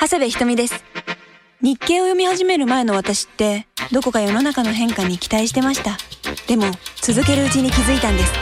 [0.00, 0.84] 長谷部ひとみです。
[1.60, 5.98] 日経を読み始める前の私ってどこか世の中の変化に期待してました。
[6.46, 6.66] でも
[7.02, 8.32] 続けるうちに気づいたんです。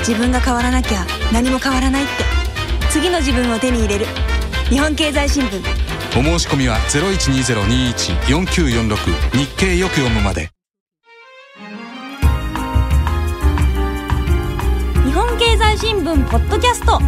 [0.00, 2.12] 自分が変わらなきゃ何も変わらないって。
[2.90, 4.06] 次の自分を手に入れる。
[4.68, 5.62] 日本経済新聞。
[6.18, 10.50] お申し込みは0120214946日経よく読むまで。
[15.04, 16.98] 日本経済新聞ポッドキャスト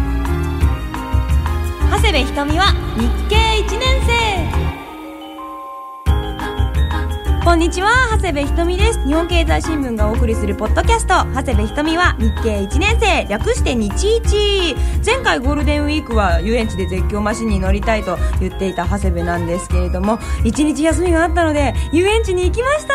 [1.89, 4.76] 長谷部瞳は日経1年生。
[7.47, 8.99] こんにちは長谷部ひとみです。
[9.07, 11.23] 日本経済新聞がお送りするポッドキャスト。
[11.33, 14.75] 長谷部ひとみは日経1年生略して日一。
[15.05, 22.93] 前回ゴールデンウィークは遊園地で絶叫マシンに乗りたいと言っていた長谷部なんですけれども一日休みがあったので遊園地に行きました。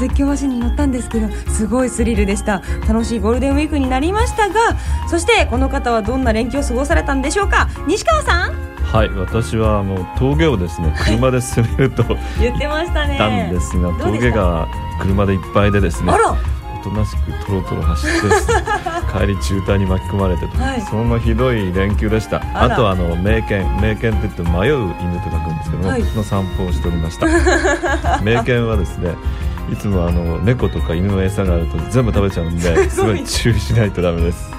[0.00, 2.64] 絶叫マシンに乗ったんですけどすごいスリルでした。
[2.88, 4.76] 楽しいゴールデンウィークになりましたが
[5.08, 7.68] そしてこの方はどんな連休を過ごされたんでしょうか。
[7.86, 8.77] 西川さん。
[8.92, 12.04] はい私はあの峠をですね車で進めると
[12.40, 13.18] 言ってましたね。
[13.18, 14.66] たんですが峠が
[15.00, 16.34] 車でいっぱいでですねあら。
[16.80, 18.16] おとなしくトロトロ走って
[19.18, 20.80] 帰り渋滞に巻き込まれてと、はい。
[20.80, 22.40] そんなひどい連休でした。
[22.54, 26.02] あとあの名犬名犬って言って迷う犬と書くんですけども、はい。
[26.14, 27.26] の散歩をしておりました。
[28.22, 29.16] 名犬はですね
[29.70, 34.50] いつもあの猫とか犬の餌があると全部食べちゃうんですごい注意しないとダメです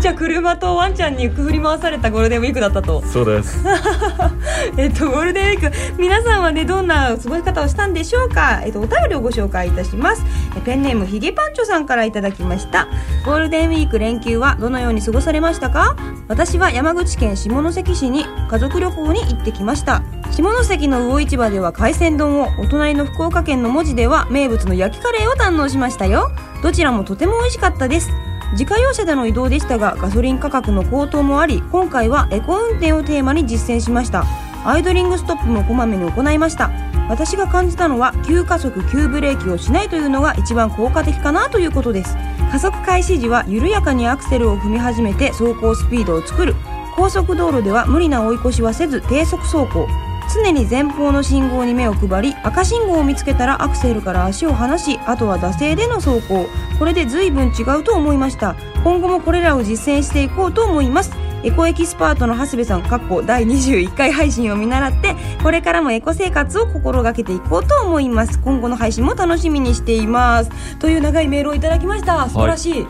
[0.00, 3.62] じゃあ車とワンちゃんに振り回されたゴールデンウィークだったとそうです
[4.76, 8.62] えっと、ゴールデンウィーク、皆さんはね、どんな過ごし方をしたんでしょうか？
[8.64, 10.22] えっと、お便りをご紹介いたします。
[10.56, 12.88] えペンネームひげパンチョさんからいただきました。
[13.24, 15.96] ゴールデンウィーク連休はどのように過ごされましたか？
[16.28, 20.02] 私は山口県下関市に家族旅行に行ってきました。
[20.32, 26.30] 下関の魚市場では海鮮丼を、お隣の福岡県の門司では名物の焼きカレーを堪能しましたよ。
[26.62, 28.10] どちらもとても美味しかったです。
[28.52, 34.24] 自家用車での移動でしたがガソリン価格の高騰もあり今回はエコ運転をテーマに実践しました。
[34.64, 36.70] アイドリングストップもこまめに行いました。
[37.08, 42.16] 私が感じたのは急加速急ブレーキをしないというのが一番効果的かなということです。
[42.50, 46.54] 加速開始時は緩やかにアクセルを踏み始めて走行スピードを作る。
[46.96, 50.05] 高速道路では無理な追い越しはせず低速走行。
[50.32, 56.46] 常に前方の信号に目を配り赤信号を見つけたらアクセルから足を離しあとは惰性での走行。
[56.78, 58.56] これで随分違うと思いました。
[58.84, 61.12] 今後もこれらを実践していこうと思います。
[61.42, 68.40] エコエキスパートの長谷部さんかっこ第21回配信を見習ってこれからもエコ生活を心がけていこうと思います。
[68.40, 70.76] 今後の配信も楽しみにしています。
[70.78, 72.28] という長いメールをいただきました。
[72.28, 72.86] 素晴らしい、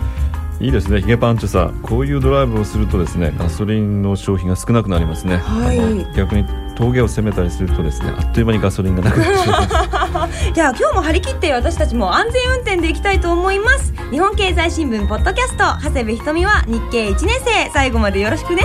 [0.60, 0.68] い。
[0.68, 1.00] いですね。
[1.00, 6.16] ヒゲパンチョさんこういうドライブをするとですねガソリンの消費が少なくなりますね、はい。
[6.16, 13.92] 逆に峠を攻めたりするとですねあっという間にガソリンがなくなってしまいじゃあ今日も張り切って私たちも安全運転でいきたいと思います。
[14.10, 17.70] 日本経済新聞ポッドキャスト長谷部ひとみは日経1年生。
[17.72, 18.64] 最後までよろしくね。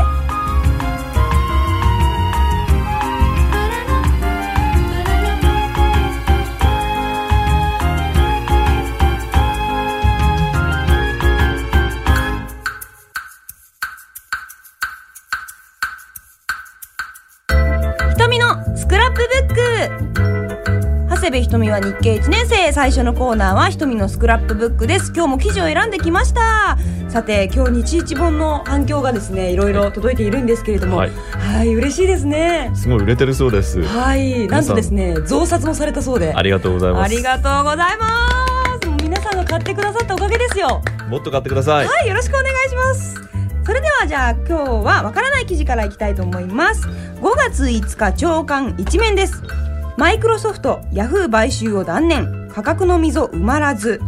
[21.51, 22.71] ひとみは日経1年生。
[22.71, 25.11] 最初のコーナーはひとみのスクラップブックです。
[25.13, 26.77] 今日も記事を選んできました。
[27.09, 30.95] さて今日日一本の反響がですねいろいろ届いているんですけれども。
[30.95, 32.71] ははいい嬉しいですね。
[32.73, 33.83] すごい売れてるそうです。
[33.83, 34.47] はい。
[34.47, 36.33] なんとですね増刷もされたそうで。
[36.33, 37.03] ありがとうございます。
[37.03, 38.07] ありがとうございま
[38.81, 39.03] す。
[39.03, 40.81] 皆さんが買ってくださったおかげですよ。
[41.09, 41.85] もっと買ってください。
[41.85, 43.15] はい、よろしくお願いします。
[43.65, 44.53] それではじゃあ今日
[44.85, 46.87] はわからない記事からいきたいと思います。
[46.87, 49.43] 5月5日朝刊一面です。
[50.01, 52.49] マイクロソフト、ヤフー買収を断念。
[52.51, 54.01] 価格の溝埋まらず。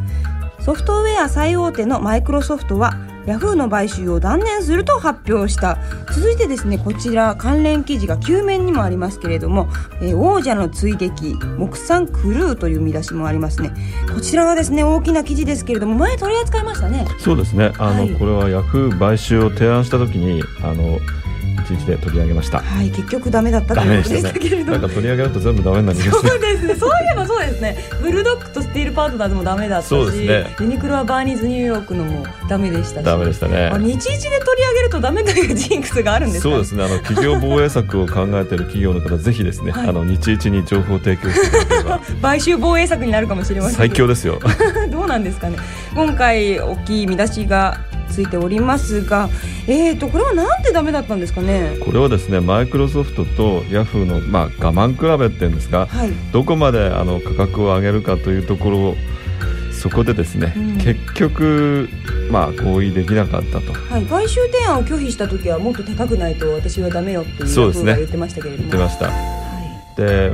[0.60, 2.96] ソフトウェア最大手のマイクロソフトは
[3.28, 5.78] ヤフーの買収を断念すると発表した。
[6.12, 9.70] 続いてですねこちら関連記事が9面にもありますけれども、
[10.02, 13.72] えー王者の追撃木産クルーという見出しもありますね。
[14.12, 17.06] こちらはですね大きな記事ですけれども前取り扱いましたね。
[17.20, 17.72] そうですね。
[17.78, 18.16] あの、はい。
[18.16, 20.98] これはヤフー買収を提案した時にあの
[21.64, 24.72] 一日で取り上げましたはい、結局ダメだったとダいうことでしたけれども。
[24.74, 26.76] なんか取り上げると全部ダメになりますねそうですね。
[26.76, 27.78] そういえばそうですね。
[28.02, 33.04] ブルドッグとスティールパートナーズもダメだったし、そうですねユニクロはバーニーズニューヨークのもダメでしたし。
[33.04, 43.78] ダメでしたねあ日一で取り上げるとダメというジンクスがあるんですか、そうですねあの企業防衛策を考えている企業の方ぜひですね、はいあの日一に情報を提供していただければ 買収防衛策になるかもしれません。
[43.78, 44.40] 最強ですよ
[44.90, 45.58] どうなんですかね。
[45.94, 47.80] 今回大きい見出しが
[48.14, 49.30] ついておりますが、
[49.68, 51.78] えーとこれはなんでダメだったんですかね？
[51.84, 56.12] これはですねマイクロソフトとヤフーの、まあ、我慢比べっていうんですかはい。
[56.32, 58.96] どこまであの価格を上げるかというところ
[59.72, 60.78] そこでですね、うん。
[60.78, 61.90] 結局
[62.32, 63.74] まあ合意できなかったと。
[63.74, 67.92] はい、買収提案を拒否した時はもっと高くないと私はダメよっていうそうですね。
[67.92, 68.70] ヤフーが言ってましたけれども。
[68.70, 69.06] 言ってました。
[69.10, 70.32] はで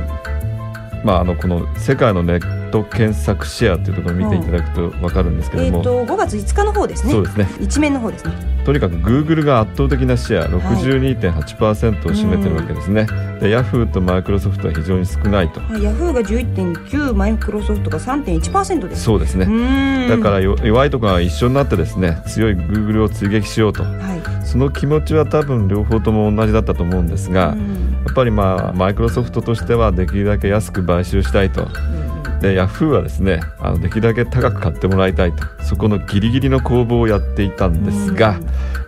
[1.04, 7.12] まああのこの世界のネット検索シェアっていうところを見ていただくと分かるんですけい、えっ、ども、と5月5日の方ですね。
[7.12, 7.48] そうですね。
[7.60, 8.60] 一面の方ですね。
[8.64, 13.06] とにかくグーグルが圧倒的なシェア62.8%を占めてるわけですね、
[13.40, 15.60] でヤフーとマイクロソフトは非常に少ないと。
[15.60, 19.02] はい、ヤフーが11.9マイクロソフトが3.1%です。
[19.02, 19.46] そうですね。
[19.46, 20.08] うーん。
[20.08, 23.82] だからよ弱いところが一緒になってですね強いグーグルを追撃しようと。
[23.82, 24.46] はい。
[24.46, 28.02] その気持ちは多分両方とも同じだったと思うんですが、うん。
[28.04, 31.64] やっぱりまあマイクロソフトとしてはできるだけ安く買収したいと。
[31.64, 32.09] でヤ
[32.40, 35.44] フーはですねあのできるだけ高く買ってもらいたいと。
[35.62, 38.40] そこのギリギリの攻防をやっていたんですが、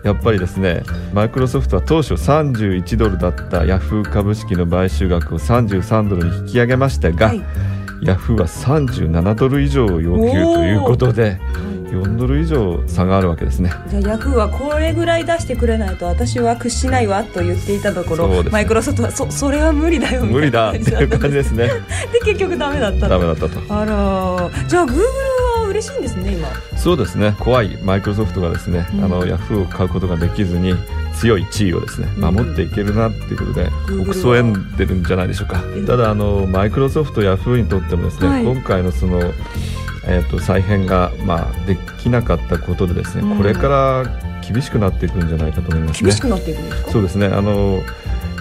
[0.03, 0.83] やっぱりですね
[1.13, 7.43] マイクロソフトは当初31ドルだったヤフー株式の買収額を33ドルに引き上げましたが、はい。
[8.01, 11.39] ヤフーは37ドル以上を要求ということで
[11.93, 13.71] 4ドル以上差があるわけですね。
[13.87, 18.53] じゃあヤフーはこれぐらい出してくれないと私は屈しないわと言っていたところ、そうです。
[18.53, 21.67] マイクロソフトはそそれは無理だよみたいな無理だっていう感じですね。
[22.11, 23.09] で結局ダメだったと。
[23.09, 23.59] ダメだったと。
[23.73, 25.07] あらじゃあグーグル
[25.61, 26.49] は嬉しいんですね今。
[26.77, 27.35] そうですね。
[27.39, 29.03] 怖いマイクロソフトがですね、うん。
[29.03, 30.73] あのヤフーを買うことができずに
[31.15, 32.35] 強い地位をですねうん。
[32.35, 35.63] 守っていけるなっていうことで、Google 国葬んでるんじゃないでしょうか。
[35.63, 38.43] うんただあのマイクロソフトヤフーにとってもですね、はい。
[38.43, 39.19] 今回のその
[40.05, 43.37] えー、と再編が、まあ、できなかったことでですね、うん。
[43.37, 44.03] これから
[44.41, 46.09] 厳しくなっていくんじゃないかと思いますね。
[46.09, 46.21] 厳し。
[46.21, 46.91] くなっていくんですか？
[46.91, 47.27] そうですね。
[47.27, 47.81] あの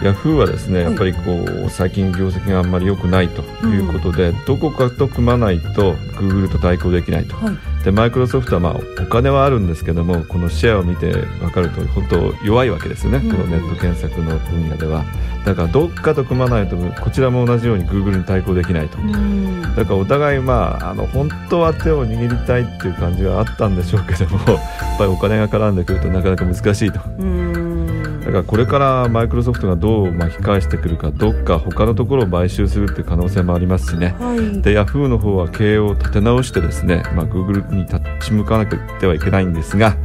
[0.03, 1.21] ヤフーはですねはいやっぱりこ
[1.67, 7.37] う最近業績があんまり良くないということで、どこかと組まないとグーグルと対抗できないと。
[7.37, 7.85] はい。
[7.85, 13.31] でマイクロソフトはまあお金はあるんですけどもこのシェアを見て分かると本当弱いわけですよね、うん。
[13.31, 15.05] このネット検索の分野では
[15.45, 18.99] だからどっかと組まないとこちらも同じようにグーグルに対抗できないと。
[18.99, 19.63] うん。
[19.75, 27.01] だからお互いまああの本当は手を握りたいっていう感じはあったんでしょうけども やっぱりお金が絡んでくるとなかなか難しいと。
[27.19, 28.21] うん。
[28.21, 34.15] だからこれからマイクロソフトがどう巻き返してくるかどっか他のところを買収するっていう可能性もありますしね。
[34.21, 34.63] はい。
[34.63, 39.97] でヤフーの方は経営を立て直してですね、まあ、グーグルに立ち向かなくてはいけないんですが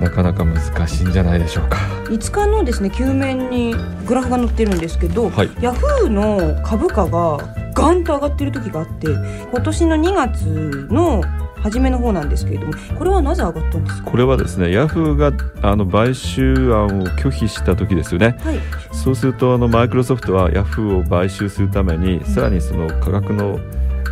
[0.00, 3.74] なかなか難しいんじゃないでしょうか5日のですね9面に
[4.06, 5.50] グラフが載ってるんですけど、はい。
[5.60, 7.38] ヤフーの株価が
[7.72, 9.06] ガンと上がってる時があって
[9.52, 11.22] 今年の2月の
[11.62, 14.10] 初めの方なんですけれどもこれはなぜ上がったんですか？
[14.10, 18.36] これはですねヤフーがあの買収案を拒否した時ですよね。
[18.40, 18.58] はい。
[18.92, 23.60] そうするとあのマイクロソフトはヤフーを買収するためにさらにその価格の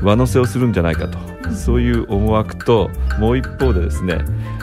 [0.02, 1.18] 上乗せをするんじゃないかと、
[1.52, 4.18] そういう思惑ともう一方でですね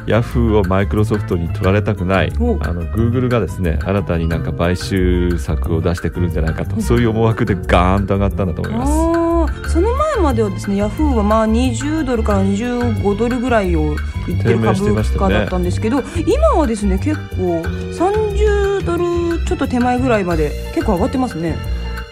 [0.07, 9.25] ヤフーをマイクロソフトに取られたくないおあのグーグルがですね新たになんか買収策を出してくるんじゃないかと、そういう思惑でガーンと上がったんだと思います。
[9.71, 13.95] その前まではですねヤフーはまあ20ドルから25ドルぐらいを
[14.27, 21.57] いってる株価だったんですけど、今はですね結構30ドルちょっと手前ぐらいまで結構上がってますね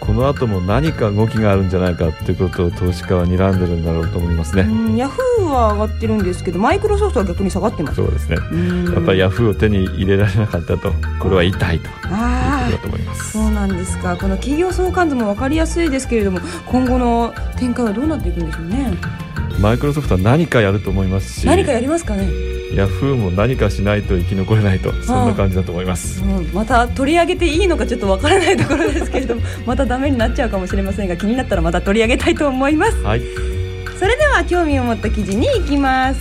[0.06, 4.62] この後も何か動きがあるんじゃないかっていうことを投資家は睨んでるんだろうと思いますね。
[4.62, 8.36] うんヤフーは上がってるんですけどマイクロソフトは逆に下がってますそうですね。
[8.52, 13.32] うんやっぱりヤフーを手に入れられなかったと、これは痛いというあことだと思います。
[13.32, 18.92] そうなんですかこの企業相関図も分かりやすいですけれども今後の展開はどうなっていくんでしょうね
[19.60, 22.28] マイクロソフトは何かやると思いますし、何かやりますかね、
[22.74, 26.22] ヤフーも何かしないと生き残れないと、そんな感じだと思います。
[26.22, 33.00] うんまた取り上げていいのかちょっと分からないところですけれども またダメになっちゃうかもしれませんが気になったらまた取り上げたいと思います。
[33.02, 33.22] はい。
[33.96, 36.20] それでは興味を持った記事に行きます、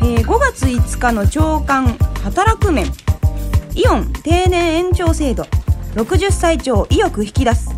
[0.00, 1.88] えー5月5日の朝刊
[2.24, 2.86] 働く面。
[3.74, 5.42] イオン定年延長制度。
[5.94, 7.68] 60歳超意欲引き出す。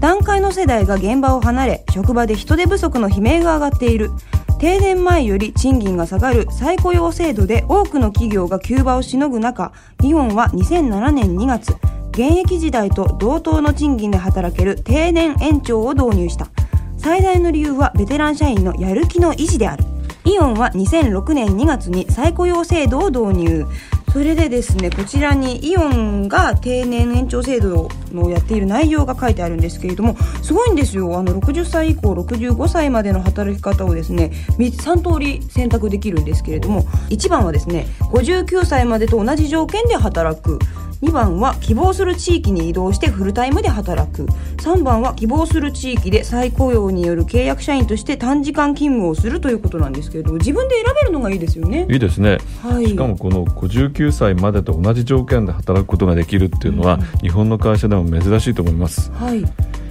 [0.00, 4.10] 段階の世代が現場を離れ職場で人手不足の悲鳴が上がっている。
[4.58, 6.48] 定年前より賃金が下がる。
[6.50, 9.72] 再雇用制度で多くの企業が急場をしのぐ中
[10.02, 11.76] イオンは2007年2月
[12.14, 16.48] 現役時代と同等の賃金で働ける定年延長を導入した。
[16.96, 19.84] 最大の理由はベテラン社員のやる気の維持である。
[20.24, 23.66] イオンは2006年2月に再雇用制度を導入。
[24.12, 31.18] それでですねこちらにイオンが定年延長制度のやっている内容が書いてあるんですけれどもすごいんですよ。
[31.18, 40.60] あの60歳以降65歳までの働き方をですね3通り選択できるんですけれども1番はですね59歳までと同じ条件で働く。
[41.04, 44.24] 2番は希望する地域に移動してフルタイムで働く
[44.56, 51.86] 3番は希望する地域で再雇用による契約社員として短時間勤務をするということなんですけれども自分で選べるのがいいですよね。
[51.90, 52.38] いいですね。
[52.62, 59.12] はい、しかもこの59歳までと同じ条件で働くことができるっていうのは、日本の会社でも珍しいと思います。
[59.12, 59.44] はい、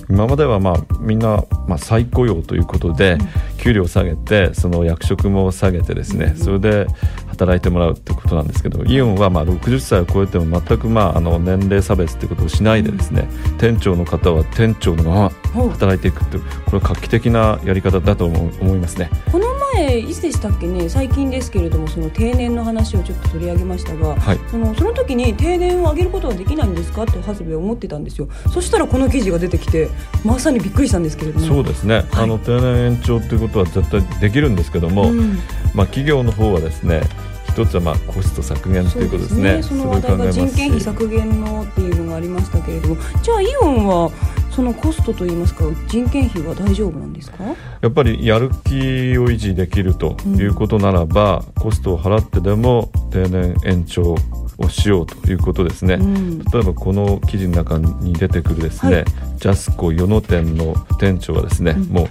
[0.10, 3.18] 今まではまあみんなまあ再雇用ということで
[3.58, 6.88] 給料を下げてその役職も下げてですねそれで
[7.28, 19.10] 働いてもらうってことなんですけどイオンはまあ60歳を超えても全くまああの年齢差別ってことをしないでですね店長の方は店長のまま働いていくっていうこれは画期的なやり方だと思いますね。
[19.32, 20.90] この前いつでしたっけね？
[20.90, 24.40] 最近ですけれどもその定年の話をちょっと取り上げましたが、はい。
[24.50, 27.04] そのその時に定年を上げることはできないんですか？
[27.04, 28.28] って長谷部は思ってたんですよ。
[28.52, 29.90] そしたらこの記事が出てきて
[30.24, 31.46] まさにびっくりしたんですけれども。
[31.46, 35.40] そうですね、あの定年延長ということは絶対できるんですけども、うん。
[35.74, 37.02] まあ、企業の方はですね
[37.48, 39.62] 一つはまあコスト削減ということですね。
[39.64, 42.98] その話題が人件費す削減のっていうのがありましたけれども。
[43.22, 44.12] じゃあイオンは
[44.56, 47.44] そのコストといいますか人件費は大丈夫なんですか？
[47.82, 54.16] やっぱりやる気を維持できるということならば、コストを払ってでも定年延長
[54.58, 56.40] をしようということですね、うん。
[56.40, 59.06] 例えばこの記事の中に出てくるですね、はい。
[59.38, 61.84] ジャスコ与野店の店長はですね、うん。
[61.88, 62.08] もう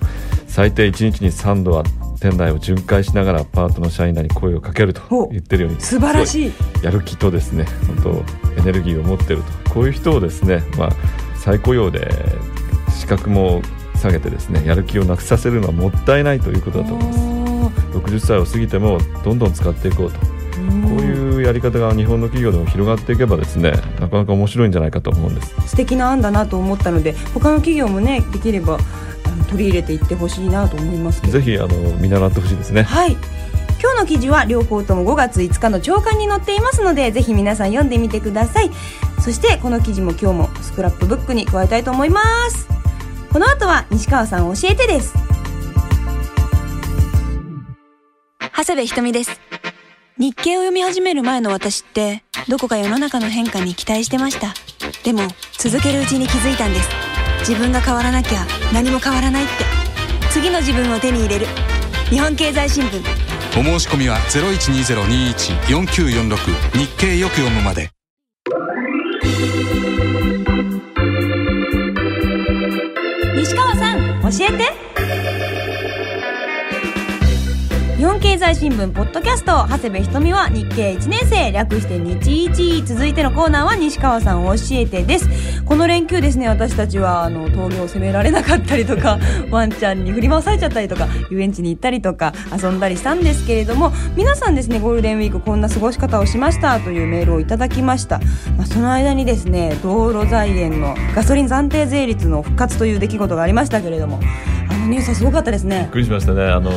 [0.49, 1.85] 最低1日に3度は
[2.21, 7.67] 店内を巡回しながらパートの社員らに声をかけるとお言ってるように素晴らしいやる気とですね
[8.03, 9.71] 本当エネルギーを持ってると。
[9.71, 10.91] こういう人をですね、まあ、
[11.43, 12.09] 再雇用で
[12.89, 13.63] 資格も
[13.97, 17.23] 下げてですねやる気をなくさせるのはもったいないということだと思います。
[17.99, 20.19] 60歳を過ぎてもどんどん使っていこうと。
[20.21, 25.55] こういうやり方が日本の企業でも広がっていけばですねなかなか面白いんじゃないかと思うんです。
[25.67, 28.79] 素敵な案だなと思ったので他の企業もねできれば
[29.49, 32.83] 取り入れていってほしいなと思いますぜひあの見習ってほしいですね。
[32.85, 33.17] はい。
[33.83, 38.71] 今日の記事は両方とも5月5日の朝刊に載っていますのでぜひ皆さん読んでみてください
[39.23, 42.69] そしてこの記事も今日もスクラップブックに加えたいと思います
[43.33, 45.33] この後は西川さん教えてです
[48.63, 49.41] 長谷部ひとみです。
[50.19, 54.55] 日経を読み始める前の私って、どこか世の中の変化に期待してました。
[55.03, 55.23] でも、
[55.59, 56.89] 続けるうちに気づいたんです。
[57.41, 59.53] 自分が変わらなきゃ何も変わらないって。
[60.31, 61.47] 次の自分を手に入れる。
[62.09, 63.03] 日本経済新聞。
[63.59, 67.91] お申し込みは0120214946日経よく読むまで
[74.33, 74.92] さ
[78.03, 85.63] 日本経済新聞ポッドキャスト長谷部ひとみは日経1年生略して日一続いてのコーナーは西川さん教えてです。
[85.65, 89.21] この連休ですね私たちはあの峠を攻められなかったりとか
[89.53, 98.19] ワンちゃんに振り回されちゃったりとか遊園地に行ったりとか遊んだりしたんですけれども皆さんですねゴールデンウィークこんな過ごし方をしましたというメールをいただきました、
[98.59, 104.19] まあ、その間にですね道路財源のガソリン暫定税率の復活という出来事がありましたけれども
[104.83, 105.81] のニュースはすごかったですね。
[105.83, 106.45] びっくりしましたね。
[106.45, 106.71] あの、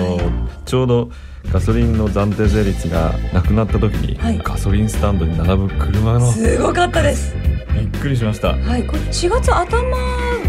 [0.66, 1.10] ちょうど
[1.52, 4.40] ガソリンの暫定税率がなくなった時に、はい。
[4.44, 7.36] ガソリンスタンドに並ぶ車のすごかったです。
[7.76, 8.54] びっくりしました。
[8.54, 9.98] はい、これ4月頭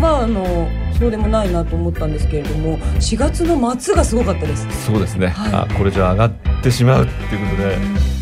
[0.00, 4.86] はあのそうでもないなと思ったんですけれども4月の末がすごかったです。
[4.86, 5.52] そうですね、はい。
[5.52, 6.32] あこれじゃ上がっ
[6.62, 7.78] てしまうっていうことで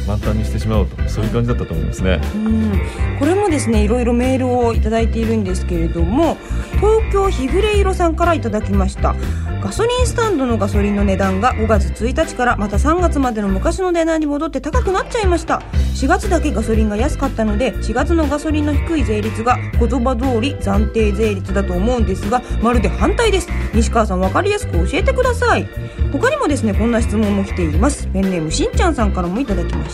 [0.06, 2.80] 満タンにしてしまうとそういう感じだったと思いますね、うん。
[3.18, 6.37] これもですねいろいろメールをいただいているんですけれども
[6.76, 9.14] 東京日暮れ色さんからいただきました。
[9.62, 15.62] ガソリンスタンドのガソリンの値段が5月1日からまた3月までの昔の値段に戻って高くなっちゃいました。
[15.94, 23.49] 4月だけガソリンが安かったので4月のガソリンの低い税率が言葉通り暫定税率だと思うんですがまるで反対です。
[23.73, 25.66] 西川さん分かりやすく教えてください。
[26.12, 28.06] 他にもですねこんな質問も来ています。
[28.08, 29.93] ペンネームしんちゃんさんからもいただきまし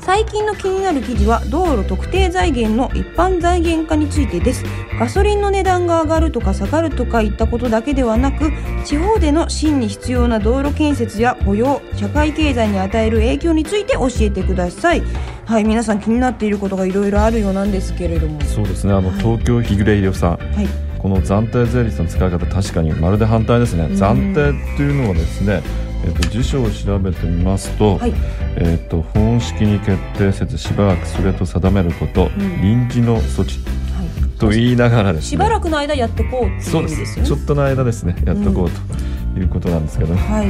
[0.00, 4.64] 最近の気になる記事は道路特定財源の一般財源化についてです。
[5.00, 8.52] ガソリンの値段が上がるとか下がるとかいったことだけではなく
[8.84, 15.02] 地方での真に必要な道路建設や雇用社会経済に与える影響について教えてください。
[15.44, 18.40] はい皆さん気になっていることがいろいろあるようなんですけれども。
[18.42, 18.92] そうですね。
[18.92, 19.18] あの、はい。
[19.18, 20.30] 東京日暮れ医療さん。
[20.36, 20.86] はい。
[20.98, 23.90] この暫定税率の使い方確かにまるで反対ですね、ん。
[23.92, 25.62] 暫定っていうのはですね、
[26.04, 28.12] えっと辞書を調べてみますと,、はい。
[28.56, 32.62] えっと本式に決定せずしばらくそれと定めること、ん。
[32.62, 33.58] 臨時の措置
[33.96, 34.38] はい。
[34.38, 35.28] と言いながらですね。
[35.30, 37.28] しばらくの間やってこうっていうそうで意味ですすよね。
[37.28, 38.16] ちょっとの間ですね。
[38.24, 40.48] やっとこうということなんですけど、はい。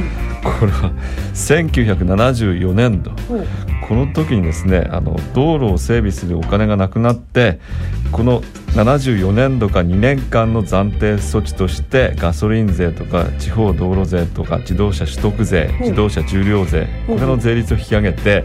[0.59, 0.91] これは
[1.33, 3.11] 1974年度
[3.87, 7.59] この時にですねあの道路を整備するお金がなくなって
[8.11, 8.41] この
[8.73, 17.15] 74年度か2年間の暫定措置としてガソリン税とか地方道路税とか自動車取得税うん自動車重量税うん。
[17.15, 18.43] これの税率を引き上げて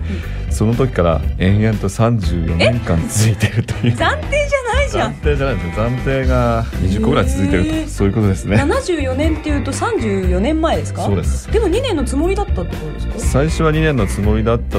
[0.50, 3.94] その時から延々と34年間続いているという。
[3.94, 5.12] 暫定じゃないじゃん。
[5.12, 5.66] 暫定じゃないです。
[5.66, 7.82] よ暫定が20個ぐらい続いてるへー。
[7.84, 8.56] とそういうことですね。
[8.56, 11.04] 74年っていうと34年前ですか？
[11.06, 11.50] そうです。
[11.50, 13.12] でも2年のつもりだったってことですか？
[13.18, 14.78] 最初は2年のつもりだった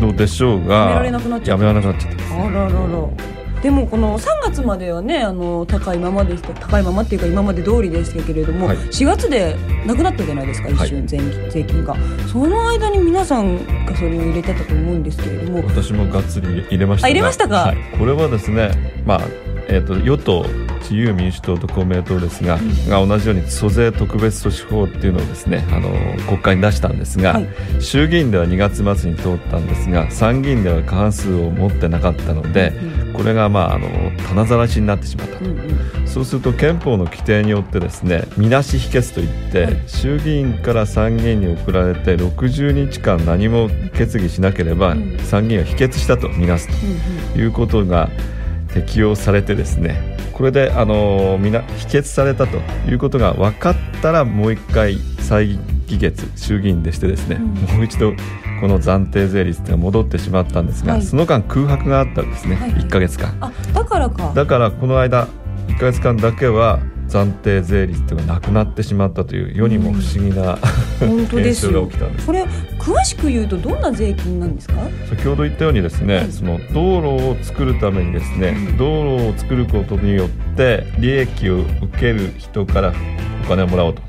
[0.00, 1.64] のでしょうがやめられなくなっちゃった。
[1.64, 1.68] あ
[2.50, 3.38] ららら。
[3.62, 8.76] でもこの3月まではねあの高いままでした高いままっていうか今まで通りでしたけれども、はい。
[8.76, 11.18] 4月でなくなったじゃないですか一瞬税,、
[11.50, 11.96] 税金が。
[12.30, 15.64] その間に皆さんがそれを入れてたと思うんですけれども。
[15.66, 17.06] 私もがっつり入れましたが。
[17.06, 17.56] あ入れましたか？
[17.56, 18.70] はい、これはですね、
[19.04, 19.20] まあ
[19.66, 20.46] えー、と与党
[20.90, 25.90] 自由民主党と公明党ですが,、が同じように租税特別措置法っていうのをですねあの
[26.26, 27.48] 国会に出したんですが、はい。
[27.80, 32.72] 衆議院では2月末に通ったんですが参議院では過半数を持ってなかったので、
[33.12, 33.88] これが、まあ、あの
[34.28, 35.44] 棚ざらしになってしまったと。
[35.44, 35.62] うんう
[36.04, 36.08] ん。
[36.08, 39.82] そうすると憲法の規定によってですねみなし否決といって、はい。
[39.86, 45.18] 衆議院から参議院に送られて60日間何も決議しなければ、うん。
[45.18, 46.68] 参議院は否決したとみなす
[47.34, 48.08] ということが
[48.82, 52.58] 適用されてですねこれであのみな否決されたと
[52.88, 55.58] いうことが分かったらもう一回再
[55.88, 57.76] 議決衆議院でしてですね、うん。
[57.76, 58.12] もう一度
[58.60, 61.02] この暫定税率が戻ってしまったんですが、はい。
[61.02, 63.36] その間空白があったんですね、はい1ヶ月間。
[63.40, 64.32] あだからか。
[64.34, 65.26] だからこの間
[65.68, 66.78] 1ヶ月間だけは
[67.08, 70.58] 暫定税率というのがなくなってしまったという世にも不思議な、
[71.00, 72.26] 本当です現象よが起きたんです。
[72.26, 72.42] これ
[72.78, 74.74] 詳しく言うとどんな税金なんですか？
[75.08, 76.32] 先ほど言ったようにですね、はい。
[76.32, 78.76] その道路を作るためにですね、うん。
[78.76, 82.92] 道路を作ることによって利益を受ける人から
[83.44, 84.02] お金をもらおうと。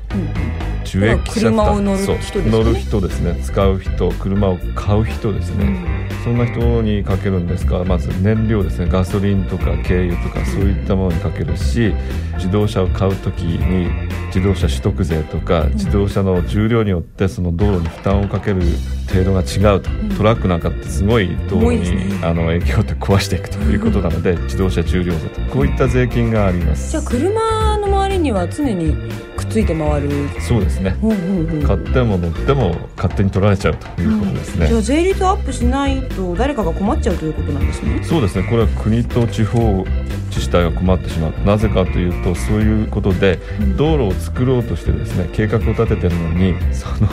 [0.84, 2.50] 受益者車を乗る人ですよね。
[2.50, 3.40] 乗る人ですね。
[3.42, 8.90] 使う人車を買う人ですね、そんな人にかけるんですがまず燃料ですね。
[8.90, 11.92] ガソリンとか軽油とかそういったものにかけるし
[12.34, 13.90] 自動車を買う時に
[14.26, 18.62] 自動車取得税とか自動車の重量によってその道路に負担をかける
[19.08, 20.08] 程度が違うと、ん。
[20.16, 26.90] トラックなんかってすごい道路に、あの影響って壊していくということなので自動車重量税とこういった税金があります。
[26.90, 27.78] じゃあ車
[28.10, 28.94] りには常に
[29.36, 30.10] くっついて回る。
[30.40, 30.96] そうですね。
[31.02, 31.62] うんうんうん。
[31.62, 38.02] 買っても乗っても勝手に取られちゃうということですね、じゃあ税率アップしないと誰かが困っちゃうということなんですね。
[38.04, 38.46] そうですね。
[38.48, 39.84] これは国と地方
[40.28, 41.32] 自治体が困ってしまう。
[41.44, 43.76] なぜかというとそういうことでうん。
[43.76, 47.08] 道路を作ろうとしてですね計画を立ててるのにその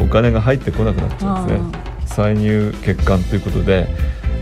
[0.00, 1.66] お金が入ってこなくなっちゃうんですね。
[2.06, 3.88] 歳入欠陥ということで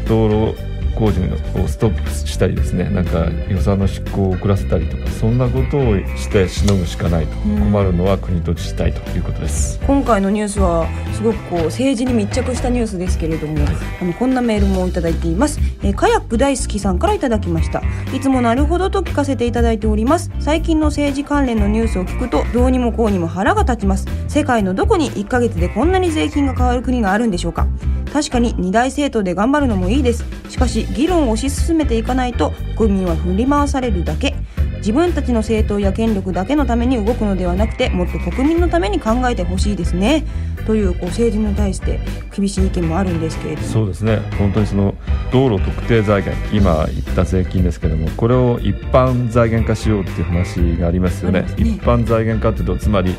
[0.08, 1.20] 道路工事
[1.60, 7.36] をストップしたりですねなんか予算の執行を遅らせたりとかそんなことをしてしのぐしかないと。
[7.46, 7.60] うん。
[7.60, 9.78] 困るのは国と自治体ということです。
[9.86, 13.64] 今回のニュースはすごくこう政治に密着したニュースですけれども
[14.00, 17.82] あのこんなメールもいただいています、えーカヤック大好きさんからいただきました。
[18.14, 20.30] いつもなるほどと聞かせていただいております。
[20.40, 24.06] 最近の政治関連のニュースを聞くとどうにもこうにも腹が立ちます。
[24.28, 27.66] 世界のどこに1ヶ月でこんなに税金が変わる国があるんでしょうか。
[28.12, 30.24] 確かに二大政党で頑張るのもいいです。
[30.48, 34.34] しかし議論を推し進めていかないと国民は振り回されるだけ。
[34.78, 40.24] 自分たちの政党や権力だけのために動くのではなくてもっと国民のために考えてほしいですね。
[40.64, 41.98] というこう政治に対して
[42.36, 43.66] 厳しい意見もあるんですけれども。
[43.66, 44.20] そうですね。
[44.38, 44.94] 本当にその
[45.30, 51.42] 道路特定財源今言った税金ですけどもこれを一般財源化しようっていう話がありますよね。
[51.42, 51.46] ね。
[51.56, 53.14] 一般財源化っていうとつまり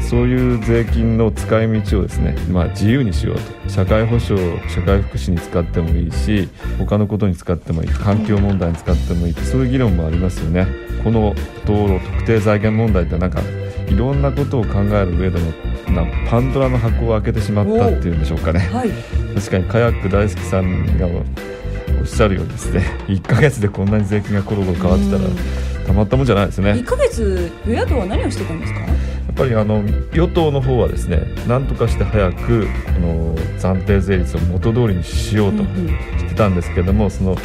[0.00, 3.68] そういう税金の使い道をですね、まあ、自由にしようと。
[3.68, 4.40] 社会保障
[4.70, 7.88] 社会福祉に使ってもいいし他のことに使ってもいい。
[7.88, 9.34] 環境問題に使ってもいい。
[9.34, 10.66] そういう議論もありますよね。
[11.02, 11.34] この
[11.66, 13.40] 道路特定財源問題ってなんか
[13.88, 15.52] いろんなことを考える上でも
[15.92, 18.60] なパンドラの箱を開けてしまったっていうんでしょうかね。
[18.72, 18.90] はい。
[19.34, 26.72] 確かにカヤック大好きさんがおっしゃるようにですね1ヶ月でこんなに税金がコロコロ変わってたらたまったもんじゃないですね。
[26.72, 28.80] 1ヶ月与野党は何をしてたんですか？
[28.80, 35.88] やっぱりあの与党の方はですね何とかして早くこの暫定税率を元通りにしようとうんうん。
[35.88, 37.36] してたんですけどもその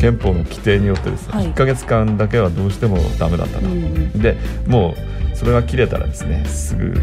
[0.00, 1.46] 憲法の規定によってですね、はい。
[1.46, 4.22] 1ヶ月間だけはどうしてもダメだったと、うんうん。
[4.22, 6.94] でもうそれが切れたらですねすぐ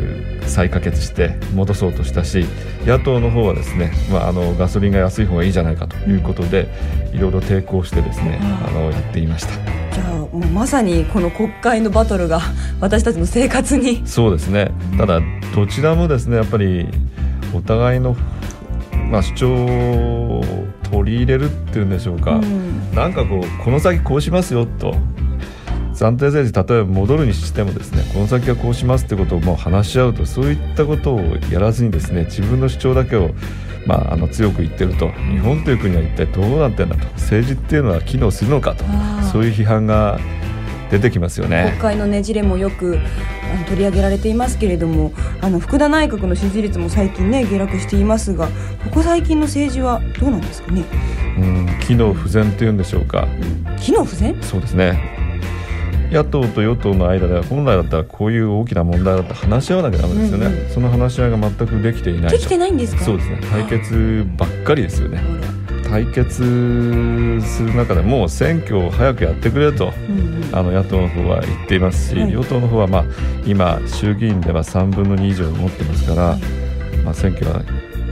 [0.47, 2.45] 再可決して戻そうとしたし
[2.85, 6.67] 野党の方はですね、まあ、あのガソリンが安い方がいいじゃないかということで
[7.13, 9.81] いろいろ抵抗してですねああのやっていました。
[9.93, 12.41] じゃあもうまさにこの国会のバトルが
[12.79, 14.01] 私たちの生活に。
[14.05, 14.71] そうですね。
[14.97, 15.21] ただ
[15.53, 16.87] どちらもですねやっぱり
[17.53, 18.15] お互いの、
[19.09, 20.43] まあ、主張を
[20.89, 22.95] 取り入れるっていうんでしょうか、うん。
[22.95, 24.95] なんかこうこの先こうしますよと
[26.01, 31.19] 暫定税率例えば戻るにしてもですねこの先はこうしますってことをもう話し合うとそういったことを
[31.51, 33.29] やらずにですね自分の主張だけを、
[33.85, 38.83] まあ、あの強く言ってると日本という国は一体どうなってんだと政治っていうのは機能するのかと
[39.31, 40.19] そういう批判が
[40.89, 41.67] 出てきますよね。
[41.77, 41.81] 国。
[41.93, 42.97] 会のねじれもよく
[43.53, 48.47] あの取り上げられていますけれどもあの福田内閣の支持率も最近ね下落していますが
[48.83, 50.83] ここ最近の政治はどうなんですかね？
[51.37, 53.27] うん機能不全っていうんでしょうか。
[53.79, 54.41] 機能不全？
[54.41, 55.20] そうですね
[56.11, 60.69] 野党と与党の間では本来だったらこういう大きな問題だったら話し合わなきゃダメですよね、うんうん。
[60.69, 63.03] その話し合いが全くできていないとできてないんですか？
[63.05, 63.39] そうですね。
[63.49, 65.21] 対決ばっかりですよね。
[65.89, 72.31] 対決する中でもう選挙を早くやってくれと、うんあの野党の方は言っていますし、はい。
[72.31, 73.05] 与党の方はまあ
[73.45, 76.37] 今衆議院では3分の2以上持ってますから、
[77.05, 77.61] まあ、選挙は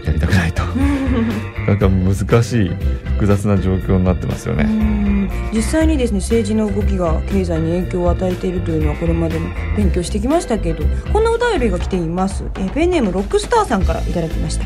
[0.10, 0.64] やりたくないと。
[1.68, 2.72] なんか難しい
[3.14, 4.64] 複雑な状況になってますようね。
[4.64, 5.30] ん。
[5.54, 14.66] 実際にですね政治の動きが経済に影響を与えているというのはこれまでも勉強してきましたけどこんなお便りが来ています、えーペンネームロックスターさんからいただきました。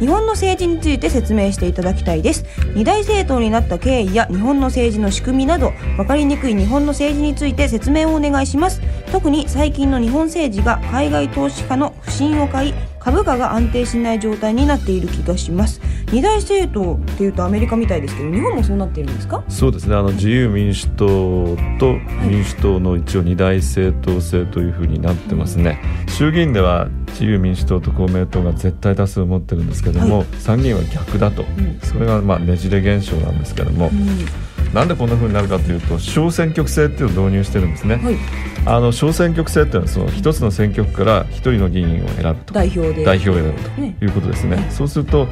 [0.00, 2.44] 日本の政治について説明していただきたいです。
[2.74, 8.82] 二大政党になった経緯や日本の政治の仕組みなど分かりにくい日本の政治について説明をお願いします。
[9.10, 12.74] 特に最近の日本政治が海外投資家の不信を買い
[13.06, 15.80] 株価が安定しない状態になっている気がします。
[16.10, 19.44] 二大政党っていうとアメリカみたいですけど日本もそうなっているんですか？
[19.48, 19.94] そうですね。
[19.94, 21.94] あの自由民主党と
[22.28, 31.78] 民主党の一応二大政党制というふうになってますね、衆議院では自由民主党と公明党が絶対多数を持ってるんですけども、参議院は逆だと、ん。
[31.84, 33.88] それがまあねじれ現象なんですけども、
[34.72, 38.16] なんでこんなふうになるかというと小選挙区制っていうのを導入してるんですね、はい。
[38.66, 42.54] あの小選挙区制っていうのはその一つの選挙区から一人の議員を選ぶと。
[42.54, 43.04] 代表で。
[43.04, 43.96] 代表を選ぶね。
[43.98, 45.28] ということですね、はいそうすると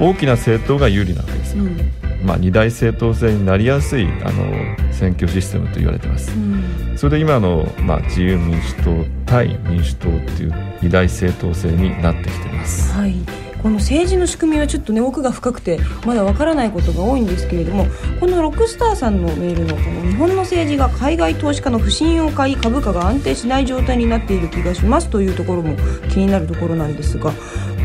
[0.00, 1.90] 大きな政党が有利なわけですよ、うん。
[2.24, 6.32] まあ、二大政党制になりやすいあの選挙システムと言われてます。
[6.32, 6.96] うん。
[6.96, 12.92] それで今の、まあ、自由民主党対民主党っていう二大政党制になってきています。
[12.92, 17.86] はいこの政治の仕組みはちょっとね奥が深くてまだわからないことが多いんですけれども
[18.20, 25.76] このロックスターさんのメールのこの日本の政治が海外投資家の不信を買い株価が安定しない状態になっている気がしますというところも
[26.10, 27.32] 気になるところなんですが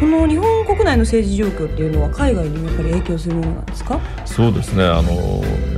[0.01, 3.99] この日本国内の政治状況っていうのは海外にもやっぱり影響するものなんですか？
[4.25, 4.83] そうですね。
[4.83, 5.11] あの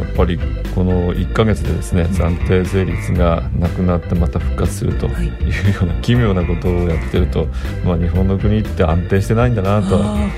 [0.01, 0.39] やっぱり
[0.73, 5.25] この1ヶ月でですね暫定税率がなくなってまた復活するとはい。
[5.27, 5.29] い
[5.71, 7.47] うような奇妙なことをやってると、
[7.85, 9.97] まあ、日本の国って安定してないんだなと。
[10.01, 10.29] あ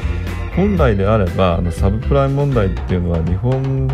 [0.56, 3.88] 本来であればあのサブプライム問題っていうのは日本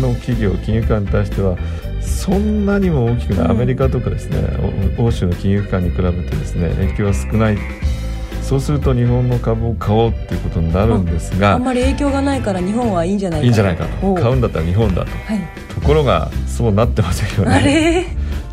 [0.00, 1.56] の企業金融機関に対しては
[2.00, 4.38] そんなにも大きくない、うんアメリカとかですね
[4.98, 7.58] お欧州の金融機関に比べてですね影響は少ない
[8.50, 14.14] そうすると日本の株を買おうっていうことになるんですーあがんまり影響がないから日本はいいんじゃないかいいんじゃないかと。
[14.16, 15.10] 買うんだったら日本だと。
[15.12, 15.48] はい。
[15.72, 17.62] ところがそうなってませんよあね。
[17.64, 18.06] れ？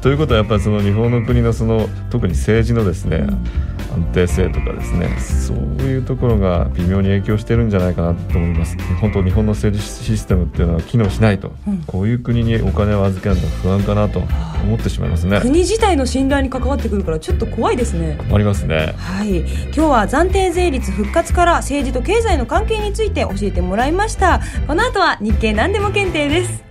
[0.04, 3.44] ということはやっぱりその日本の国のその特に政治のですね、うん
[3.98, 5.58] 安定性とかですねそう
[5.88, 8.78] いうところが微妙に影響してるんじゃないかなと思います。
[9.02, 11.84] 本当日本の政治システムっていうのは機能しないと、うん。
[11.88, 14.20] こういう国にお金を預けるのは不安かなと
[14.64, 15.40] 思ってしまいますね。
[15.42, 18.18] 国自体の信頼に関わってくるからちょっと怖いですね。
[18.28, 18.94] 困りますね。
[18.98, 24.42] はい、今日は暫定税率復活から政治と経済の関係について教えてもらいました。
[24.68, 26.66] この後は日経何でも検定です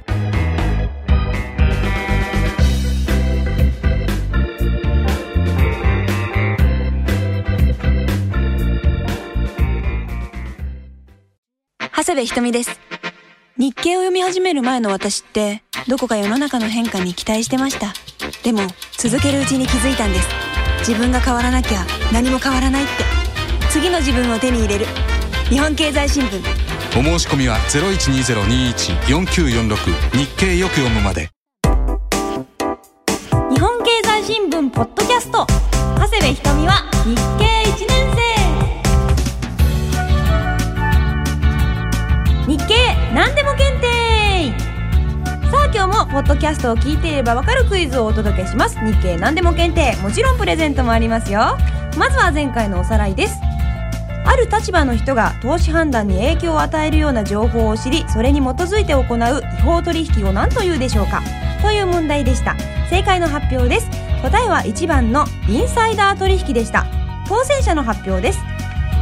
[12.06, 12.78] 長谷部ひとみです。
[13.58, 17.92] 日経を読み始める前の私って、どこか世の中の変化に期待してました。
[18.44, 18.60] でも、
[18.96, 20.28] 続けるうちに気づいたんです。
[20.86, 22.92] 自分が変わらなきゃ何も変わらないって。
[23.70, 24.86] 次の自分を手に入れる。
[25.48, 26.40] 日本経済新聞。
[26.96, 31.30] お申し込みは0120-21-4946日経よく読むまで
[33.50, 35.44] 日本経済新聞ポッドキャスト
[35.98, 38.35] 長谷部ひとみは日経1年生
[42.46, 42.74] 日経
[43.12, 44.56] 何でも検定
[45.50, 48.78] さあ今日もポッドキャストを聞いていればわかるクイズをお届けします。
[48.86, 51.56] 日経何でも検定もちろんプレゼントもありますよ。
[51.98, 53.40] まずは前回のおさらいです。
[54.24, 61.22] ある立場の人が投資判断に影響を与えるような情報を知りそれに基づいて行う違法取引を何というでしょうか。
[61.62, 62.54] という問題でした。
[62.88, 63.90] 正解の発表です。
[64.22, 66.86] 答えは1番のインサイダー取引でした。
[67.26, 68.38] 当選者の発表です。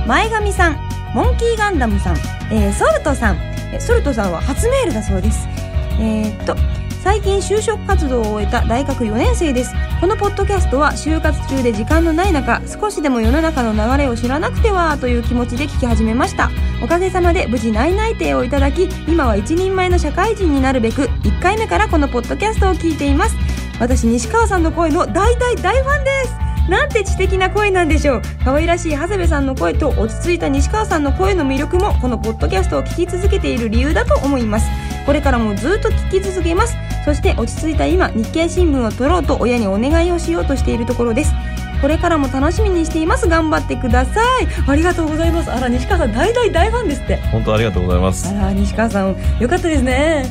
[0.07, 0.84] 前髪さん
[1.15, 2.17] モンキーガンダムさん、
[2.51, 3.37] えーソルトさん。
[3.73, 5.47] えソルトさんは初メールだそうです。
[6.01, 6.57] えーっと
[7.05, 9.73] 最近就職活動を終えた大学4年生です。
[10.01, 16.51] このポッドキャストは就活中で時間のない中少しでも世の中の流れを知らなくてはという気持ちで聞き始めました。
[16.83, 23.37] おかげさまで無事内内定をいただき今は一人前の社会人になるべく1回目からこのポッドキャストを聞いています。
[23.79, 26.44] 私西川さんの声の大大大ファンです。
[26.69, 28.23] なんて知的な声なんでしょう。
[28.45, 34.67] 可愛らしい長谷部さんの声と落ち着いた西川さんの声の魅力もこのポッドキャストを聞き続けている理由だと思います。
[35.05, 36.75] これからもずっと聞き続けます。
[37.05, 41.33] そして落ち着いた今日経新聞を取ろうと親にお願いをしようとしているところです。
[41.83, 43.29] これからも楽しみにしています。
[43.29, 44.49] 頑張ってください。
[44.67, 45.53] ありがとうございます。
[45.53, 47.17] あら西川さん大大大ファンですって。
[47.31, 48.27] 本当ありがとうございます。
[48.27, 50.25] あら西川さんよかったですね。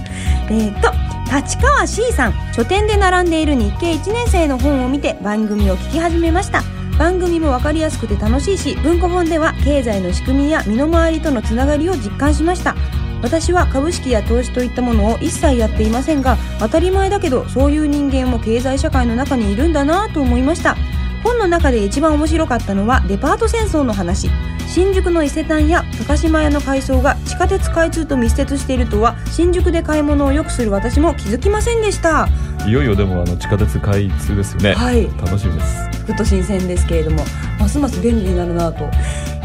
[0.50, 1.03] えー、と
[1.34, 6.62] 立川 C さん書店で並んでいる日経1年生の本を見て番組を聞き始めました。
[7.00, 12.76] 番組も分かりやすくて楽しいし文庫本では経済の仕組みや身の回りとのつながりを実感しました。
[13.24, 20.76] 私は株式や投資といったものを一切やっていませんが当たり前だけどそういう人間も経済社会の中にいるんだなと思いました。
[21.24, 24.30] 本の中で一番面白かったのはデパート戦争の話。
[24.68, 32.28] 新宿の伊勢丹や高島屋の改装が地下鉄開通と密接しているとは新宿で買い物をよくする私も気づきませんでした。
[32.66, 34.74] いよいよでもあの地下鉄開通ですよね。
[34.74, 35.06] はい。
[35.18, 35.94] 楽しみです。
[36.04, 37.24] 副都心線ですけれども
[37.60, 38.90] ますます便利になるなと、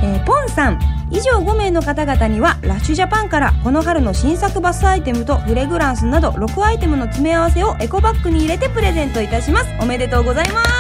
[0.03, 0.79] えーポンさん
[1.11, 9.67] 以上5名の方々にはラッシュジャパンからこの春の新作バスアイテムとフレグランスなど6アイテムの詰め合わせをエコバッグに入れてプレゼントいたします。
[9.81, 10.78] おめでとうございます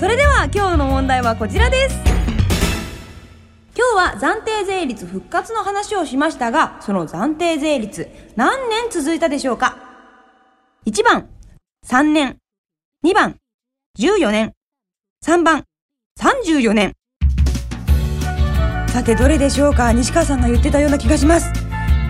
[0.00, 1.98] それでは今日の問題はこちらです。
[3.76, 9.76] 今日は暫定税率復活の話をしましたがその暫定税率何年続いたでしょうか
[10.86, 11.28] ？1番
[11.86, 12.38] 3年
[13.04, 13.36] 2番
[13.98, 14.52] 14年
[15.22, 15.64] 3番
[16.18, 16.94] 34年。
[18.88, 19.92] さてどれでしょうか？
[19.92, 21.52] 西川さんが言ってたような気がします。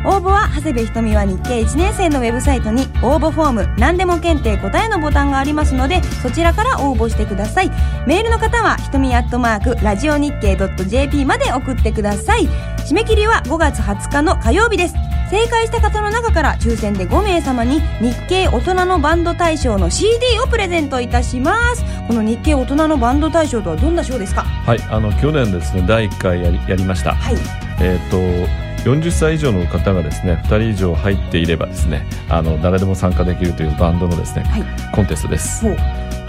[0.05, 7.71] 応募は長谷部ひとみは日経1年生のウェブサイトに応募フォーム何でも検定答えのボタンがありますのでそちらから応募してください。
[8.07, 12.49] メールの方はひとみアットマークラジオ日経 .jp まで送ってください。
[12.89, 14.95] 締め切りは5月20日の火曜日です。
[15.31, 20.11] 正解した方の中から抽選で5名様に日経大人のバンド大賞の CD
[20.43, 21.85] をプレゼントいたします。
[22.09, 24.43] この日経大人のバンド大賞とはどんな賞ですか？
[24.43, 27.15] はいあの去年ですね第1回やりやりました。
[27.15, 27.37] はい。
[27.81, 34.65] えっ、と40歳以上の方がですね2人以上入っていればですねあの誰でも参加できるというバンドのですね、はい。
[34.95, 35.65] コンテストです。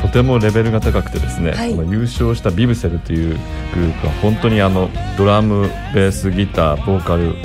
[0.02, 1.76] とてもレベルが高くてですね、はい。
[1.76, 3.38] この優勝したビブセルという
[3.74, 7.36] グループは本当にあのドラムベースギターボーカル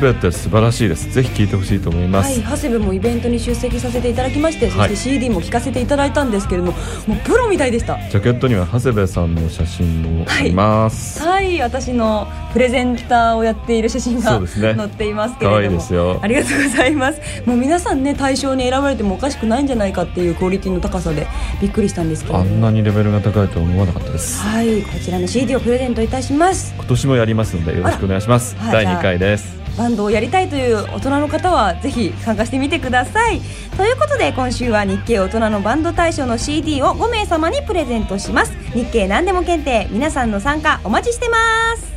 [0.00, 1.10] 全て素晴らしいです。
[1.10, 4.90] ぜひ聴いてほしいと思います、はい、長谷部もイベントに出席させていただきまして、はい。
[4.90, 6.72] そして CD も聴かせていただいたんですけれども
[7.06, 7.98] もうプロみたいでした。
[8.10, 11.60] ジャケットには長谷部さんの写真もあります、はい。
[11.60, 14.46] 私のプレゼンターをやっている写真がね。
[14.46, 16.18] 載っていますけれどもですよ。
[16.22, 17.20] ありがとうございます。
[17.46, 21.26] もう皆さんね対象に選ばれてもおかしくないんじゃないかっていうクオリティの高さで
[21.60, 22.44] びっくりしたんですけれど。
[22.44, 24.40] もあんなにレベルが高いとは思わなかったです。
[24.40, 24.82] はい。
[24.82, 26.74] こちらの CD をプレゼントいたします。
[26.76, 28.56] 今年もやりますのでよろしくお願いします。
[28.70, 33.40] 第2回ですバンドをやりたいという大人の方はぜひ参加してみてください。
[33.76, 38.52] ということで今週は日経大人のバンド大賞の CD を5名様にプレゼントします。
[38.74, 41.38] 日経何でも検定皆さんの参加お待ちしてま
[41.76, 41.92] す。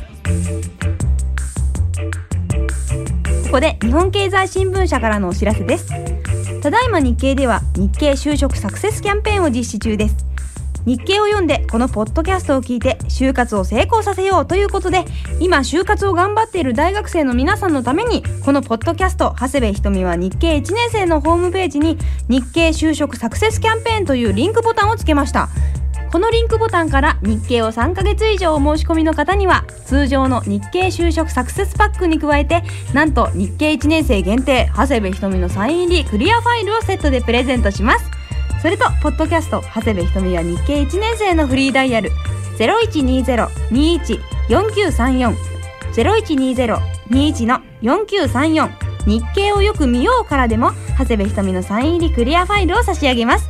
[3.44, 5.88] ここで日本経済新聞社からのお知らせです。
[6.60, 10.16] ただいま日経では日経就職サクセスキャンペーンを実施中です。
[10.86, 15.04] 日経を読んでこのポッドキャストを聞いて就活を成功させようということで
[15.40, 25.48] 今就活を頑張っている大学生の皆さんのためにこのポッドキャスト長谷部ひとみは日経1年生のホームページに日経就職サクセスキャンペーンというリンクボタンをつけました。
[26.12, 32.62] このリンクボタンから日経を3ヶ月以上お申し込みの方には通常の日経就職サクセスパックに加えて
[32.94, 38.15] なんと日経1年生限定長谷部ひとみのサイン入りクリアファイルをセットでプレゼントします。
[38.66, 42.10] それとポッドキャスト長谷部ひとみは日経1年生のフリーダイヤル
[42.58, 45.36] 0120-21-4934
[45.94, 53.48] 0120-21の4934日経をよく見ようからでも長谷部ひとみのサイン入りクリアファイルを差し上げます。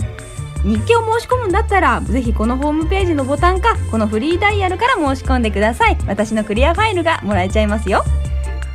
[0.67, 5.97] 日経を申し込むんだったらぜひこのホームページのボタンかこのフリーダイヤルから申し込んでください。
[6.07, 8.05] 私のクリアファイルがもらえちゃいますよ。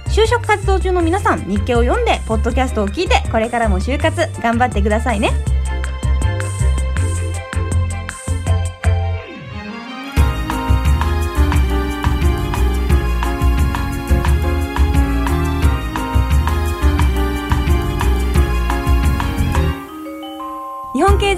[0.08, 5.51] 就職活動中の皆さん日経を読んでポッドキャストを聞いてこれからも就活頑張ってくださいね。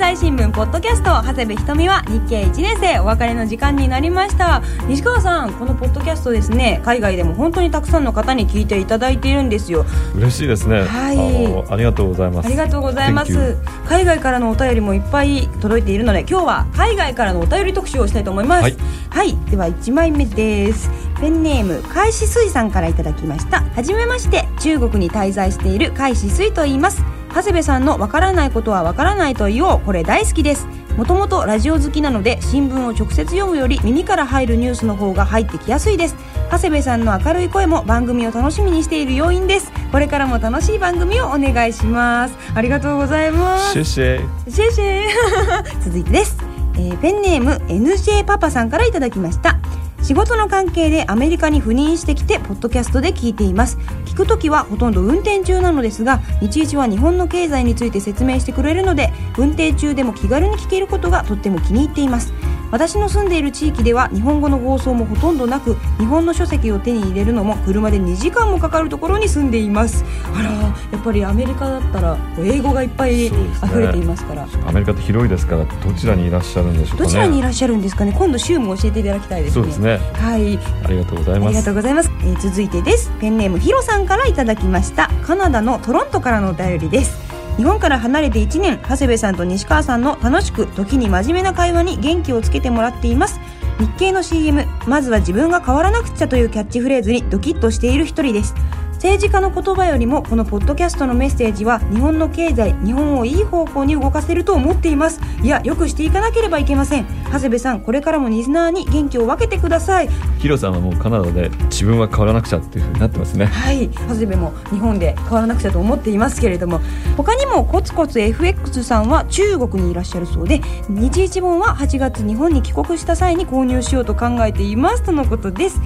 [0.03, 4.61] 済新聞ポッドキャスト長谷部ひとみは日経1年生お別れの時間になりました。
[4.85, 9.85] 西川さんこのポッドキャストですね海外でも本当にたくさんの方に聞いていただいているんですよ。
[10.13, 11.71] 嬉しいですね、はい。
[11.71, 12.47] ありがとうございます。
[12.47, 13.55] ありがとうございます。
[13.87, 18.63] 海外からのお便りもいっぱい届いているので今日は海外からのお便り特集をしたいと思います。
[18.63, 18.75] はい、
[19.09, 20.91] はい、では1枚目です。
[21.21, 23.61] ペンネーム海志水さんからいただきました。
[23.61, 24.43] はじめまして。
[24.59, 30.67] 中国に滞在している海志水と言います長谷部さんのわからないことはわからないと言おうこれ大好きです。
[30.97, 36.15] もともとラジオ好きなので新聞を直接読むより耳から入るニュースの方が入ってきやすいです。
[36.51, 39.71] 長谷部さんの明るい声も番組を楽しみにしている要因です。
[39.91, 42.35] これからも楽しい番組をお願いします。
[42.53, 43.73] ありがとうございます。
[43.73, 44.51] シェシェ。
[44.51, 44.99] シェイシェ。
[45.01, 45.03] イ
[45.83, 46.37] 続いてです、
[46.75, 49.57] えーペンネーム NJ パパさんからいただきました
[50.03, 53.77] 仕事の関係でアメリカに赴任してきてポッドキャストで聞いています。
[54.05, 62.33] 聞くときはほとんど運転中なのですが日一は日本の経済について説明してくれるので運転中でも気軽に聞けることがとっても気に入っています。
[62.73, 70.03] 私の住んでいる地域では日本語の放送もほとんどなく日本の書籍を手に入れるのも車で2時間もかかるところに住んでいます。
[70.33, 73.35] あらやっぱりアメリカだったら英語がいっぱい溢
[73.79, 77.03] れていますからアメリカって広いですからどちらにいらっしゃるんでしょうかね。
[77.03, 78.15] どちらにいらっしゃるんですかね。
[78.17, 79.53] 今度週も教えていただきたいですね。
[79.53, 79.99] そうですね。
[80.13, 80.57] はい。
[80.83, 83.11] ありがとうございありがますとうございます、えー続いてです。
[83.21, 85.11] ペンネームヒロさんからいただきました。
[85.21, 93.39] カナダのトロントからのお便りです日本から離れて1年長谷部さんと西川さんの楽しく時に真面目な会話に元気をつけてもらっています。
[93.79, 98.55] 日経の CM まずは自分が変わらなくちゃというキャッチフレーズにドキッとしている一人です。
[98.93, 105.19] 政治家の言葉よりもこのポッドキャストのメッセージは日本の経済日本をいい方向に動かせると思っています。
[105.41, 107.05] いやよくしていかなければいけません。
[107.33, 110.09] 長谷部さんこれからもリスナーに元気を分けてください。
[110.37, 113.45] ヒロさんはもうカナダで自分は変わらなくちゃっていうふうになってますね。
[113.45, 116.79] はい、長谷部も日本で変わらなくちゃと思っていますけれども
[117.17, 125.81] 他にもコツコツ FX さんは中国にいらっしゃるそうで日一本は8月日本に帰国した際に購入しようと考えていますとのことです。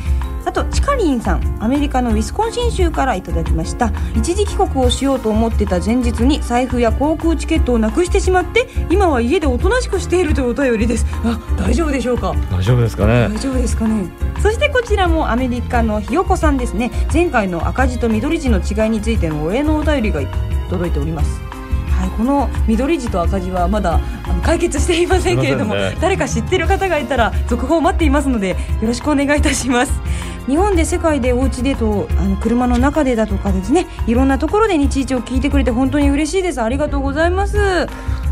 [0.46, 3.92] あとチカリンさんアメリカのウィスコンシン州からいただきました。
[4.16, 11.06] 一時帰国をしようと思ってた前日に財布や航空チケットをなくしてしまって今は家でおとなしくしているというお便りです。
[11.26, 12.34] あ大丈夫でしょうか？
[12.52, 13.28] 大丈夫ですかね？
[13.30, 14.10] 大丈夫ですかね？
[14.42, 16.92] そしてこちらもアメリカのひよこさんですね。
[17.14, 20.22] 前回の赤字と緑字の違いについてのお礼のお便りが
[20.70, 21.40] 届いております。
[21.92, 24.00] はい、この緑字と赤字はまだ
[24.44, 25.98] 解決していませんけれども、ね。
[26.00, 29.92] 誰か知ってる方がいたら続報を待っていますのでよろしくお願いいたします。
[30.46, 36.62] 日本で世界でお家でとあの車の中でだとかですねいろんなところで日一を聞いてくれて本当に嬉しいです。
[36.62, 37.88] ありがとうございます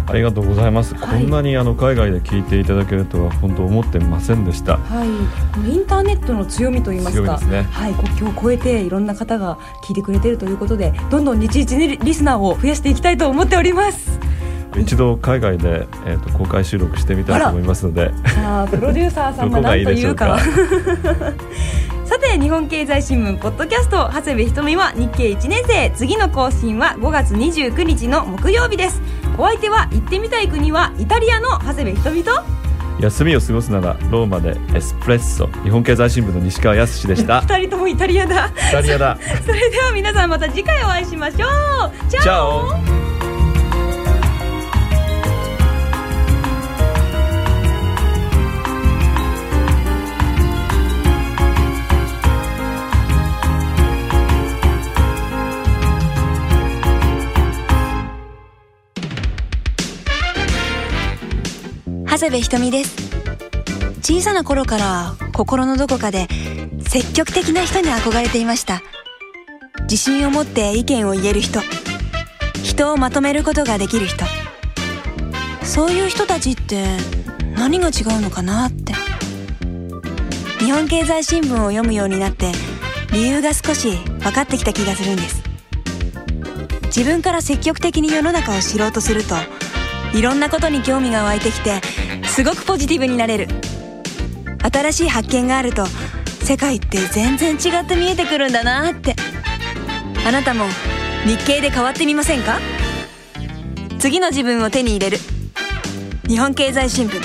[0.07, 1.21] ありがとうございます、はい。
[1.21, 4.77] こんなにあの海外で聞いていただけるとは本当思ってませんでした。
[4.77, 7.63] はい、インターネットの強みといいますか強いですね。
[7.71, 14.19] はい、国境を越えていろんな方が聞いてくれているということでどんどん日一にリスナーを増やしていきたいと思っております。
[14.77, 18.11] 一度海外で、えー、と公開収録してみたいと思いますので。
[18.27, 20.37] さあプロデューサーさんがいいが何というか
[22.05, 25.91] さて日本経済新聞ポッドキャスト長谷部ひとみは日経1年生。
[25.95, 29.01] 次の更新は5月29日の木曜日です。
[29.37, 32.31] お相手は行ってみたい国はイタリアの長谷部ひとみと
[32.99, 35.47] 休みを過ごすならローマでエスプレッソ。
[35.63, 37.39] 日本経済新聞の西川康でした。
[37.47, 38.47] 2人ともイタリアだ。
[38.47, 39.17] イタリアだ。
[39.43, 41.47] それでは皆さんまた次回お会いしましょ
[41.87, 42.11] う。
[42.11, 43.04] チチャオ
[62.15, 62.95] 長谷部ひとみです。
[64.01, 66.29] 小さな頃から心のどこかで
[66.87, 68.81] 積極的な人に憧れていました。
[69.81, 71.59] 自信を持って意見を言える人。
[72.63, 74.23] 人をまとめることができる人。
[75.63, 76.85] そういう人たちって
[77.53, 78.93] 何が違うのかなって。
[80.59, 82.53] 日本経済新聞を読むようになって
[83.11, 85.43] 理由が少し分かってきた気がするんです。
[86.85, 89.35] 自分から積極的に世の中を知ろうとすると
[90.13, 91.81] いろんなことに興味が湧いてきて
[92.35, 93.47] すごくポジティブになれる。
[94.69, 95.85] 新しい発見があると
[96.43, 99.15] 世界って全然違って見えてくるんだなって。
[100.27, 100.65] あなたも
[101.25, 102.59] 日経で変わってみませんか？
[103.99, 105.17] 次の自分を手に入れる。
[106.27, 107.21] 日本経済新聞。